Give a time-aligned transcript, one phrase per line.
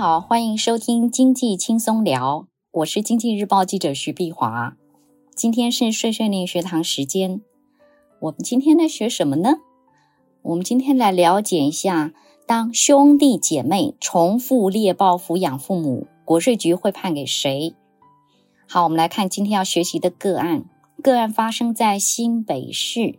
[0.00, 2.38] 好，欢迎收听《经济轻松聊》，
[2.70, 4.74] 我是经济日报记者徐碧华。
[5.36, 7.42] 今天是碎碎念学堂时间，
[8.20, 9.58] 我们今天来学什么呢？
[10.40, 12.14] 我们今天来了解一下，
[12.46, 17.74] 当兄弟姐妹重复猎豹抚养父母，国税局会判给谁？
[18.66, 20.64] 好，我们来看今天要学习的个案。
[21.02, 23.18] 个案发生在新北市，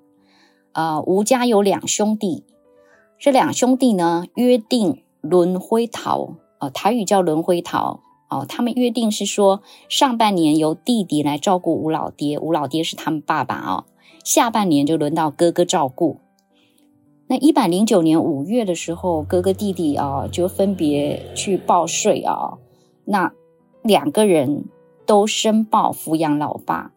[0.71, 2.43] 呃，吴家有两兄弟，
[3.19, 6.37] 这两兄弟呢约定轮回逃。
[6.61, 7.99] 哦，台语叫轮回桃。
[8.29, 13.83] 哦，他们约定是说，上半年由弟弟来照顾吴老爹，吴老爹是他们爸爸哦，
[14.23, 16.21] 下半年就轮到哥哥照顾。
[17.27, 22.57] 那一百零九年五月的时候，哥哥弟弟啊就分别去报税啊，
[23.03, 23.33] 那
[23.81, 24.63] 两个人
[25.05, 26.93] 都申报抚养老爸。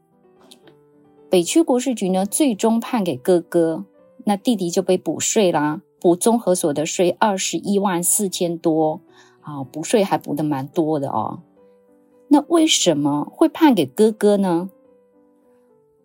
[1.29, 3.85] 北区国税局呢，最终判给哥哥，
[4.25, 9.01] 那弟弟就被补税啦，补综合所得税二十一万四千多。
[9.45, 11.41] 啊，补税还补的蛮多的哦。
[12.29, 14.71] 那为什么会判给哥哥呢？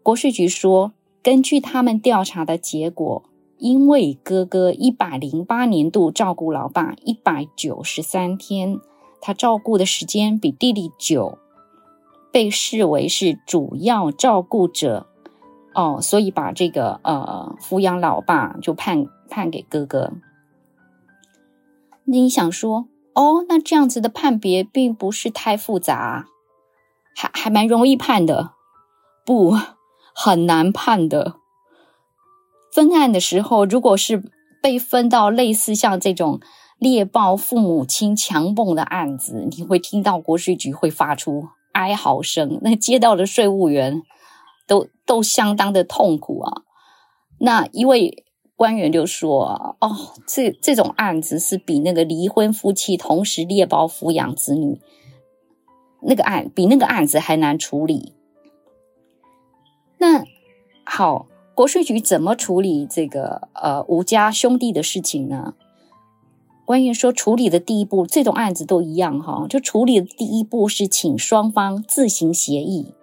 [0.04, 0.92] 国税局说，
[1.23, 3.23] 根据他们调查的结果，
[3.58, 8.80] 因为哥哥一百零八年度照顾老爸一百九十三天，
[9.22, 11.38] 他照顾的时间比弟弟久，
[12.32, 15.08] 被视为是主要照顾者
[15.73, 20.12] 哦，所以把这个呃抚养老爸就判判给哥哥。
[22.04, 22.89] 那你想说？
[23.14, 26.28] 哦，那这样子的判别并不是太复杂，
[27.16, 28.52] 还还蛮容易判的，
[29.26, 29.56] 不，
[30.14, 31.36] 很难判的。
[32.72, 34.24] 分案的时候，如果是
[34.62, 36.40] 被分到类似像这种
[36.78, 44.04] 猎豹父母亲强蹦的案子，你会听到国税局会发出哀嚎声，那接到的税务员
[44.66, 46.62] 都都相当的痛苦啊。
[47.40, 48.23] 那因为。
[48.60, 49.96] 官员就说：“哦，
[50.28, 54.82] 这这种案子是比那个离婚夫妻同时猎豹抚养子女
[56.02, 58.11] 那个案，比那个案子还难处理。
[59.98, 60.26] 那
[60.83, 65.54] 好，国税局怎么处理这个呃吴家兄弟的事情呢？
[66.66, 72.94] 官员说，处理的第一步，这种案子都一样哈，就处理的第一步是请双方自行协议，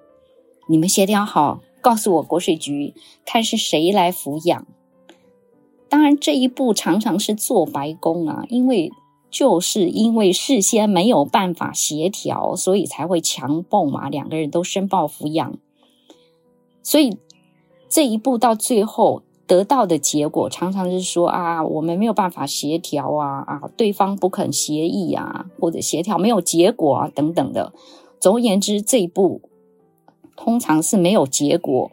[0.69, 2.93] 你们协调好，告诉我国税局，
[3.25, 4.67] 看是谁来抚养。”
[5.97, 8.93] 当然，这一步常常是做白工啊，因为
[9.31, 15.57] 就是因为事先没有办法协调，所以才会强蹦嘛，两个人都申报抚养，
[16.83, 17.17] 所以
[17.89, 27.73] 这一步到最后得到的结果，常常是说啊，我们没有办法协调啊，啊，对方不肯协议啊，或者协调没有结果啊，等等的。
[28.21, 29.41] 总而言之，这一步
[30.37, 31.91] 通常是没有结果。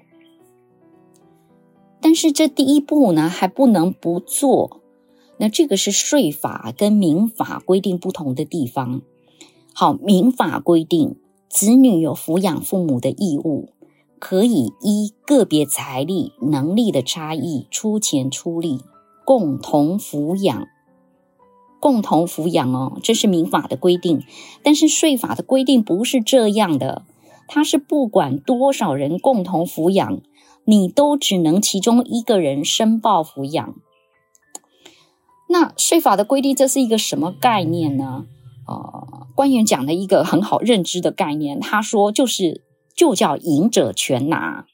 [2.03, 4.81] 但是这第一步呢，还不能不做。
[5.37, 9.01] 那这个是税法跟民法规定不同的地方。
[9.73, 11.15] 好，民法规定，
[11.49, 13.69] 子女有抚养父母的义务，
[14.19, 18.81] 可以依个别财力能力的差异出钱出力，
[19.25, 20.67] 共同抚养。
[21.79, 24.23] 共同抚养哦，这是民法的规定。
[24.61, 27.03] 但是税法的规定不是这样的，
[27.47, 30.21] 它是不管多少人共同抚养。
[30.65, 33.75] 你都只能其中一个人申报抚养，
[35.49, 38.25] 那税法的规定这是一个什么概念呢？
[38.65, 42.63] 呃，官员讲了一个很好认知的概念，他说就是
[42.95, 44.65] 就叫赢者全拿，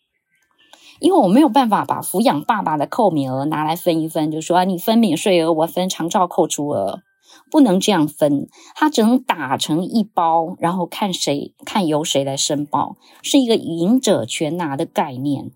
[1.00, 7.02] 因为我没有办法把抚养爸爸的扣免额拿来分一分，就说，你分免税额，我分长照扣除额，
[7.50, 15.50] 不能这样分，他只能打成一包，然后看谁看由谁来申报，是一个赢者全拿的概念。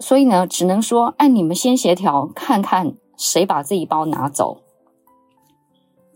[0.00, 4.62] 所以呢，只能说，哎，你们先协调，看看谁把这一包拿走。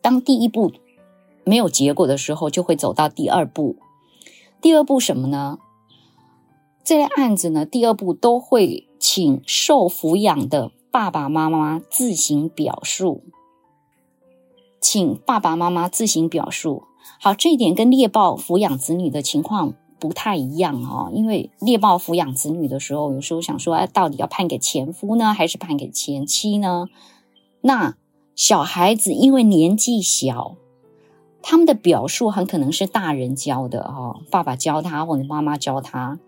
[0.00, 0.72] 当第一步
[1.44, 3.76] 没有结果的时候，就会走到第二步。
[4.60, 5.58] 第二步什么呢？
[6.82, 13.22] 这类案子呢，第二步都会请受抚养的爸爸妈妈自行表述，
[14.80, 16.84] 请爸爸妈妈自行表述。
[17.20, 19.74] 好，这一点跟猎豹抚养子女的情况。
[19.98, 26.88] 不太一样哦，因为猎豹抚养子女的时候，有时候想说，哎，到底要判给前夫呢，还是判给前妻呢？
[27.62, 27.96] 那
[28.34, 30.56] 小孩子因为年纪小，
[31.40, 36.18] 他们的表述很可能是大人教的哦，爸爸教他或者妈妈教他，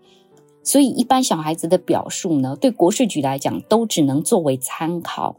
[0.63, 5.35] 所以一般小孩子的表述呢，对国税局来讲都只能作为参考。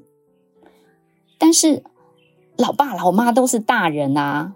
[1.38, 1.82] 但是
[2.56, 4.54] 老爸老妈都是大人啊，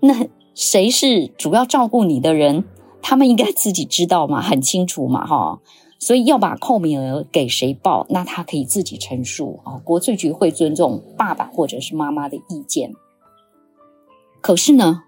[0.00, 2.64] 那谁是主要照顾你的人？
[3.02, 5.60] 他们应该自己知道嘛， 很清楚嘛，哈，
[5.98, 9.80] 所以要把扣名额给谁报，那他可以自己陈述啊。
[9.84, 12.92] 国税局会尊重爸爸或者是妈妈的意见。
[14.40, 15.02] 可是呢，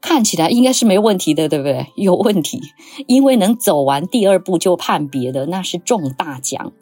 [0.00, 1.86] 看起来应该是没问题的，对不对？
[1.96, 2.60] 有问题，
[3.06, 6.72] 因为能走完第二步就判别的，那是中大奖。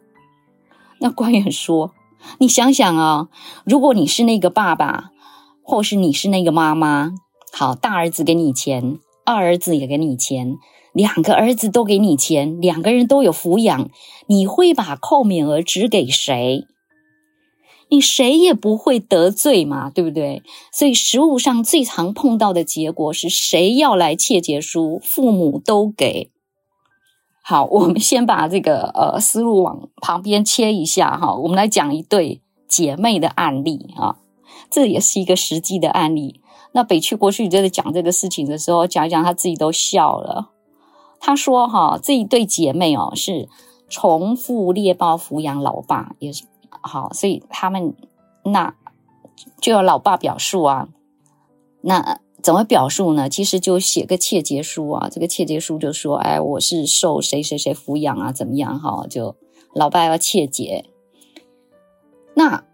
[0.98, 1.92] 那官员说
[2.38, 3.28] ：“你想想啊，
[3.64, 5.10] 如果你是那个爸爸，
[5.62, 7.12] 或是你是那个妈妈，
[7.52, 10.56] 好，大儿子给你钱，二儿子也给你钱，
[10.92, 13.90] 两个儿子都给你钱，两个人都有抚养，
[14.26, 16.66] 你会把扣免额指给谁？”
[17.90, 20.42] 你谁也不会得罪嘛，对不对？
[20.72, 26.30] 所以实务上最常碰到的结果是谁要来切结书，父母都给。
[27.42, 34.16] 好，我们先把这个呃思路往旁边切一下哈，我们来讲一对姐妹的案例啊，
[34.70, 36.40] 这也是一个实际的案例。
[36.72, 40.50] 那北区国税局在讲这个事情的时候，讲一讲他自己都笑了。
[41.20, 43.48] 他说哈，这一对姐妹哦是
[43.88, 46.44] 重复猎豹抚养老爸，也是。
[46.80, 47.94] 好，所以他们
[48.44, 48.74] 那
[49.60, 50.88] 就要老爸表述啊。
[51.82, 53.28] 那怎么表述呢？
[53.28, 55.08] 其实就写个切结书啊。
[55.08, 59.36] 这个切结书就说：“哎，我是受谁谁谁抚养啊，怎么样？”哈，就
[59.74, 60.86] 老爸要切结。
[62.34, 62.64] 那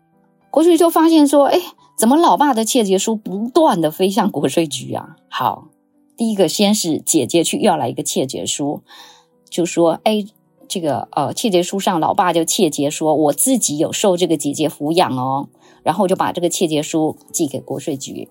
[0.50, 1.60] 国税就发现说：“哎，
[1.98, 5.68] 怎么老爸的窃结书不断的飞向国税局啊？”好，
[6.16, 8.82] 第一个先是姐姐去要来一个窃结书，
[9.50, 10.24] 就说：“哎。”
[10.70, 15.48] 这个呃，窃结书上，老爸就窃结说，我自己有受这个姐姐抚养哦，
[15.82, 18.28] 然后就把这个窃结书寄给国税局。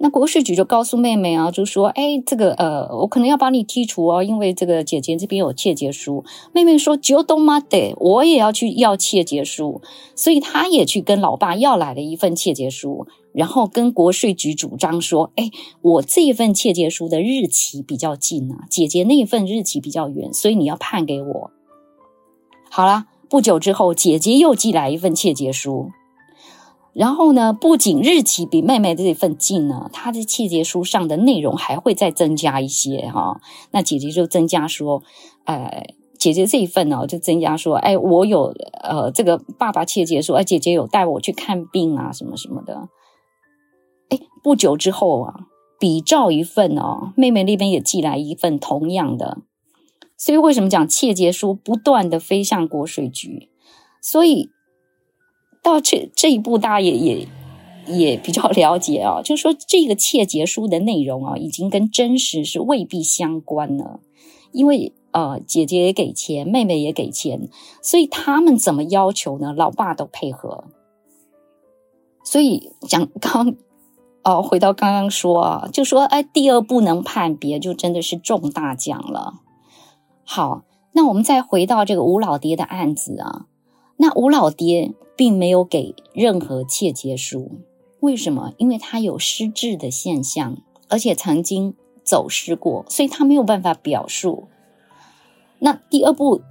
[0.00, 6.24] 那国税局就告诉妹妹啊，就说，哎，这个呃，我可能要把你剔除哦，因为这个姐姐这边有窃结书。
[6.52, 9.82] 妹妹说，就都妈的，我也要去要窃结书，
[10.14, 15.50] 所以她也去跟老爸要来了一份窃结书，然后跟国税局主张说，哎，
[15.82, 21.50] 我这一份窃结书的日期比较近啊，姐姐那份日期比较远，所以你要判给我。
[22.70, 25.90] 好了，不久之后，姐姐又寄来一份窃结书。
[26.98, 33.40] 然后呢，不仅日期比妹妹这份近呢，她的切结书上的内容还会再增加一些哈。
[33.70, 35.04] 那姐姐就增加说，
[35.44, 38.52] 呃，姐姐这一份呢，就增加说，哎，我有
[38.82, 42.88] 呃这个爸爸切结书，哎，姐姐有带我去看病啊，什么什么的。
[44.08, 45.34] 哎，不久之后啊，
[45.78, 49.38] 比照一份哦，妹妹那边也寄来一份同样的。
[50.16, 53.50] 所以为什么讲切结书不断的飞向国税局？
[54.02, 54.50] 所以。
[55.68, 57.28] 到这这一步，大家也也
[57.86, 64.00] 也比较了解啊，就是说这个切结书的内容啊，已经跟真实是未必相关了。
[64.52, 67.48] 因为呃，姐姐也给钱，妹妹也给钱，
[67.82, 69.52] 所以他们怎么要求呢？
[69.56, 70.64] 老爸都配合。
[72.24, 73.54] 所以讲刚
[74.22, 79.34] 哦，回到刚刚说啊，就说哎，第二步能判别，就真的是中大奖了。
[80.24, 83.46] 好，那我们再回到这个吴老爹的案子啊，
[83.98, 84.94] 那吴老爹。
[85.18, 87.50] 并没有给任何切结书，
[87.98, 88.52] 为什么？
[88.56, 90.58] 因为他有失智的现象，
[90.88, 91.74] 而且曾经
[92.04, 94.46] 走失过，所以他没有办法表述。
[95.58, 96.42] 那第二步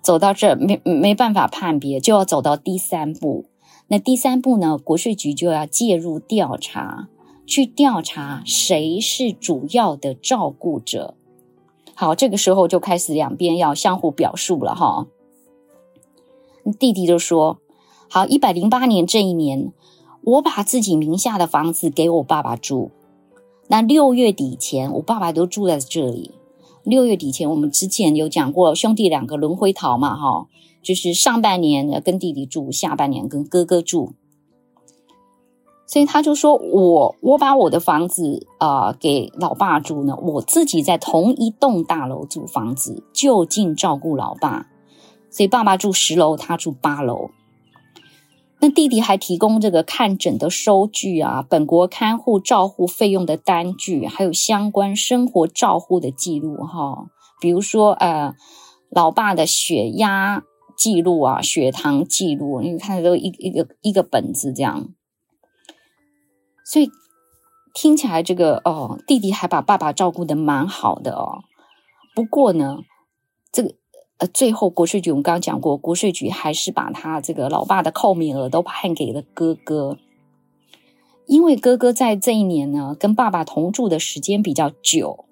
[0.00, 3.44] 走到这儿没没办法判别，就要走到第三步。
[3.88, 4.78] 那第三步呢？
[4.78, 7.08] 国税局就要介入调查，
[7.46, 11.14] 去调查谁是主要的照顾者。
[11.94, 15.06] 好，这个时候就开始两边要相互表述了哈。
[16.72, 17.58] 弟弟就说
[18.10, 19.72] ：“好，一百零八年这一年，
[20.22, 22.90] 我把自己名下的房子给我爸爸住。
[23.68, 26.32] 那六月底前，我爸爸都住在这里。
[26.84, 30.46] 六月底前，我们之前有讲过，兄弟两个轮回逃嘛，哈，
[30.82, 34.14] 就是上半年跟弟弟住，下半年跟哥哥住。
[35.86, 44.68] 所以他就说我，我把我的房子啊、给老爸住呢，我自己在同一栋大楼租房子，就近照顾老爸。”
[45.30, 47.30] 所以爸爸住十楼，他住八楼。
[48.60, 57.06] 那弟弟还提供这个看诊的收据啊，本国看护照护费用的单据，还有相关生活照护的记录哈。
[57.40, 58.34] 比如说呃，
[58.90, 60.42] 老爸的血压
[60.76, 64.88] 记录啊，血糖记录，你看都一一个一个本子这样。
[66.64, 66.90] 所以
[67.72, 71.44] 听起来这个哦，弟弟还把爸爸照顾的蛮好的哦。
[72.14, 72.78] 不过呢，
[73.52, 73.74] 这个。
[74.18, 79.96] 呃，最后国税局我们刚刚讲过，国税局还是把他这个老爸的扣免额都判给了哥哥，
[81.26, 85.26] 因为哥哥在这一年呢跟爸爸同住的时间比较久，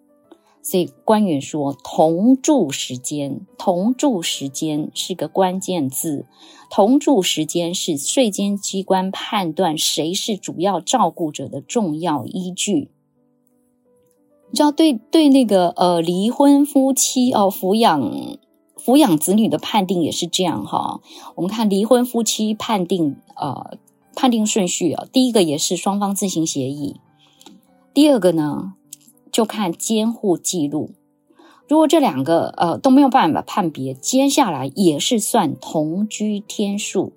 [0.62, 6.26] 所以官员说同住时间，同住时间是个关键字，
[6.70, 12.92] 同住时间是税监机关判断谁是主要照顾者的重要依据。
[14.48, 18.38] 你知道，对对那个呃离婚夫妻哦抚养。
[18.86, 21.00] 抚养子女的判定也是这样哈，
[21.34, 23.78] 我们看离婚夫妻判定呃
[24.14, 27.00] 判定顺序啊，第一个也是双方自行协议，
[27.92, 28.74] 第二个呢，
[29.32, 30.92] 就看监护记录。
[31.66, 37.12] 如果这两个呃都没有办法判别，接下来也是算同居天数。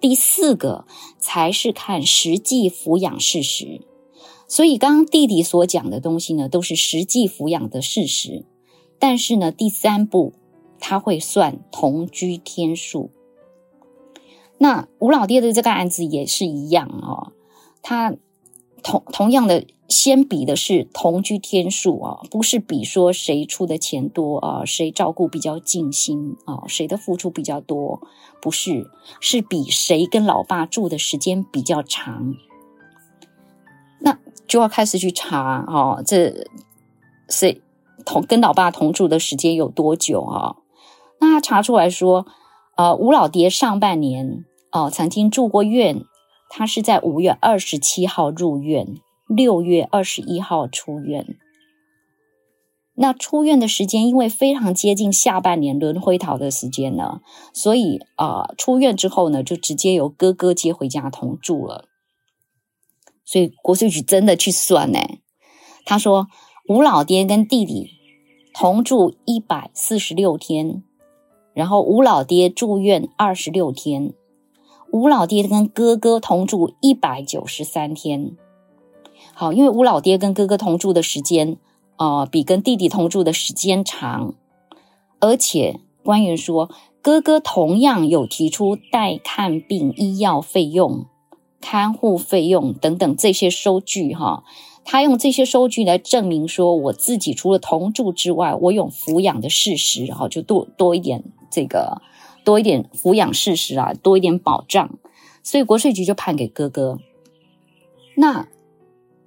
[0.00, 0.84] 第四个
[1.20, 3.82] 才是看实际抚养事实。
[4.48, 8.44] 所以刚刚弟弟所讲的东西呢，都是实际抚养的事实。
[8.98, 10.32] 但是呢，第三步
[10.86, 13.10] 他会算同居天数。
[14.58, 17.32] 那吴老爹的这个案子也是一样哦，
[17.80, 18.14] 他
[18.82, 28.02] 同同样的先比的是同居天数啊，不是比说谁出的钱多啊，谁照顾比较尽心啊，谁的付出比较多，
[28.42, 32.34] 不是，是比谁跟老爸住的时间比较长。
[34.00, 36.46] 那就要开始去查哦，这
[37.30, 37.62] 谁
[38.04, 40.56] 同跟老爸同住的时间有多久啊？
[41.44, 42.26] 查出来说。
[42.76, 46.02] 呃，吴老爹上半年哦、曾经住过院。
[46.50, 48.96] 他是在五月二十七号入院，
[49.28, 51.36] 六月二十一号出院。
[52.94, 57.20] 那出院的时间因为非常接近下半年轮回逃的时间呢，
[57.52, 61.84] 所以啊、出院之后呢，就直接由哥哥接回家同住了。
[63.24, 64.98] 所以国税局真的去算呢，
[65.84, 66.26] 他说
[66.68, 67.90] 吴老爹跟弟弟
[68.52, 70.82] 同住一百四十六天。
[71.54, 74.12] 然后吴老爹住院二十六天，
[74.90, 78.36] 吴老爹跟哥哥同住一百九十三天。
[79.32, 81.56] 好，因为吴老爹跟哥哥同住的时间，
[81.96, 84.34] 呃，比跟弟弟同住的时间长，
[85.20, 86.70] 而且官员说，
[87.00, 91.06] 哥哥同样有提出带看病医药费用、
[91.60, 94.42] 看护费用等等这些收据，哈。
[94.84, 102.02] 他用这些收据来证明说，我自己除了同住之外，我有抚养的事实，哈，就多多一点这个，
[102.44, 104.90] 多一点抚养事实啊，多一点保障，
[105.42, 106.98] 所以国税局就判给哥哥。
[108.16, 108.46] 那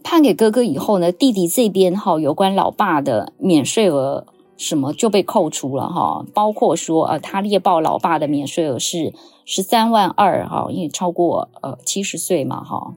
[0.04, 12.94] 判给哥哥以后呢，弟弟这边哈，有关老爸的免税额什么就被扣除了哈，包括说呃，他列报老爸的免税额是十三万二哈，因为超过呃七十岁嘛哈。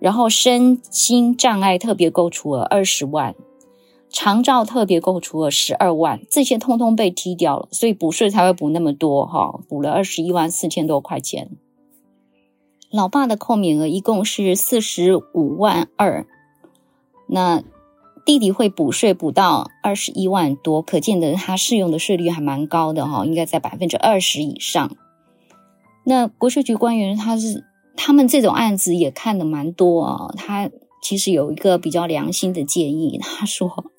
[0.00, 3.34] 然后身心障碍特别扣除额二十万，
[4.08, 11.50] 长照特别扣除额十二万，这些通通被踢掉了，所以补税才会补那么多哈，补了二十一万四千多块钱。
[12.90, 16.26] 老爸的扣免额一共是四十五万二，
[17.28, 17.62] 那
[18.24, 24.96] 弟弟会补税补到二十一万多，可见的他适用的税率还蛮高的哈，应该在百分之二十以上。
[26.04, 27.68] 那国税局官员他是。
[28.02, 30.32] 他们这种案子也看的蛮多啊。
[30.34, 30.70] 他
[31.02, 33.92] 其实有一个比较良心的建议， 他说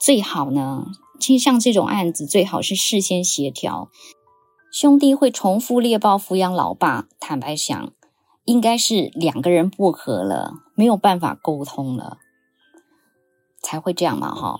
[0.00, 0.86] 最好呢，
[1.20, 3.88] 其实像这种案子最好是事先协调。
[4.72, 7.92] 兄弟会重复猎豹抚养老爸，坦白讲，
[8.44, 12.18] 应该是两个人不和了，没有办法沟通了，
[13.62, 14.58] 才会这样嘛，哈。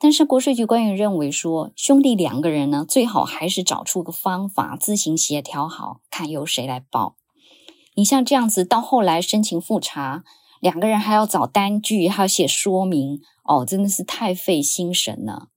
[0.00, 7.17] 但是国税局官员认为说，兄弟两个人呢，最好还是找出个方法自行协调好，看由谁来报。
[7.98, 10.22] 你像这样子，到后来申请复查，
[10.60, 15.48] 两个人还要找单据，还要写说明，哦，真的是太费心神了。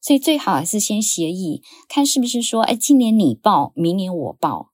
[0.00, 4.70] 所以最好还是先协议，看是不是说，哎，今年你报，明年我报，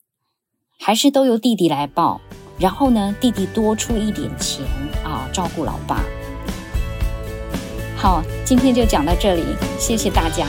[0.78, 2.20] 还是都由弟弟来报，
[2.56, 4.64] 然后呢，弟弟多出一点钱
[5.04, 6.04] 啊，照顾老爸。
[7.96, 9.42] 好，今天就讲到这里，
[9.76, 10.46] 谢谢大家。